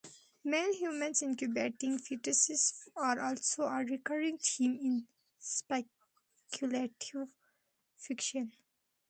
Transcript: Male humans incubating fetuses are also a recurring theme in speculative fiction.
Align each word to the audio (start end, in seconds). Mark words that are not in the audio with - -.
Male 0.43 0.73
humans 0.73 1.21
incubating 1.21 1.99
fetuses 1.99 2.87
are 2.95 3.19
also 3.21 3.65
a 3.65 3.85
recurring 3.85 4.39
theme 4.39 4.79
in 4.81 5.07
speculative 5.37 7.27
fiction. 7.99 8.51